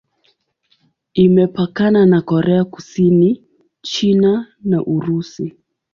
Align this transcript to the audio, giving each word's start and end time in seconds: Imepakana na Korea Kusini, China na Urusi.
Imepakana 1.13 2.05
na 2.05 2.21
Korea 2.21 2.63
Kusini, 2.63 3.43
China 3.81 4.47
na 4.63 4.83
Urusi. 4.85 5.55